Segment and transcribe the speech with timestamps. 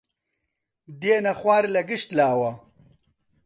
[1.01, 2.51] دێنە خوار لە گشت لاوە